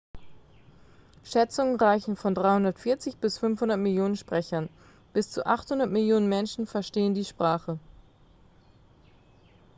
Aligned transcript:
schätzungen 1.23 1.75
reichen 1.75 2.15
von 2.15 2.33
340 2.33 3.17
bis 3.17 3.37
500 3.37 3.77
millionen 3.77 4.15
sprechern 4.17 4.67
bis 5.13 5.29
zu 5.29 5.45
800 5.45 5.91
millionen 5.91 6.27
menschen 6.27 6.65
verstehen 6.65 7.13
die 7.13 7.23
sprache 7.23 7.77